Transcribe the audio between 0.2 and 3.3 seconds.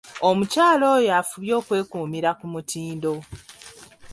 Omukyala oyo afubye okwekuumira ku mutindo.